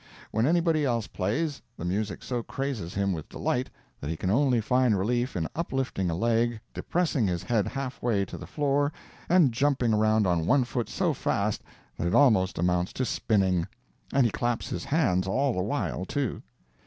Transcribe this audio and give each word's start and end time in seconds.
When 0.31 0.47
anybody 0.47 0.83
else 0.83 1.05
plays, 1.05 1.61
the 1.77 1.85
music 1.85 2.23
so 2.23 2.41
crazes 2.41 2.95
him 2.95 3.13
with 3.13 3.29
delight 3.29 3.69
that 3.99 4.09
he 4.09 4.17
can 4.17 4.31
only 4.31 4.59
find 4.59 4.97
relief 4.97 5.35
in 5.35 5.47
uplifting 5.53 6.09
a 6.09 6.15
leg, 6.15 6.59
depressing 6.73 7.27
his 7.27 7.43
head 7.43 7.67
half 7.67 8.01
way 8.01 8.25
to 8.25 8.35
the 8.35 8.47
floor 8.47 8.91
and 9.29 9.51
jumping 9.51 9.93
around 9.93 10.25
on 10.25 10.47
one 10.47 10.63
foot 10.63 10.89
so 10.89 11.13
fast 11.13 11.61
that 11.97 12.07
it 12.07 12.15
almost 12.15 12.57
amounts 12.57 12.93
to 12.93 13.05
spinning—and 13.05 14.25
he 14.25 14.31
claps 14.31 14.69
his 14.69 14.85
hands 14.85 15.27
all 15.27 15.53
the 15.53 15.61
while, 15.61 16.03
too. 16.03 16.41